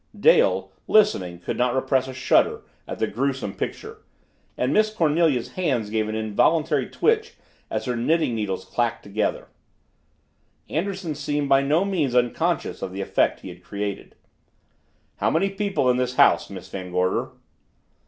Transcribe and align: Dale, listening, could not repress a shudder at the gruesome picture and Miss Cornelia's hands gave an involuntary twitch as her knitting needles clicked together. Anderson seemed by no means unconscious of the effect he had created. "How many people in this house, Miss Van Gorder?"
Dale, 0.19 0.71
listening, 0.87 1.37
could 1.37 1.57
not 1.59 1.75
repress 1.75 2.07
a 2.07 2.13
shudder 2.15 2.61
at 2.87 2.97
the 2.97 3.05
gruesome 3.05 3.53
picture 3.53 3.99
and 4.57 4.73
Miss 4.73 4.91
Cornelia's 4.91 5.51
hands 5.51 5.91
gave 5.91 6.09
an 6.09 6.15
involuntary 6.15 6.89
twitch 6.89 7.35
as 7.69 7.85
her 7.85 7.95
knitting 7.95 8.33
needles 8.33 8.65
clicked 8.65 9.03
together. 9.03 9.47
Anderson 10.71 11.13
seemed 11.13 11.49
by 11.49 11.61
no 11.61 11.85
means 11.85 12.15
unconscious 12.15 12.81
of 12.81 12.91
the 12.93 13.01
effect 13.01 13.41
he 13.41 13.49
had 13.49 13.63
created. 13.63 14.15
"How 15.17 15.29
many 15.29 15.51
people 15.51 15.87
in 15.87 15.97
this 15.97 16.15
house, 16.15 16.49
Miss 16.49 16.67
Van 16.67 16.89
Gorder?" 16.89 17.29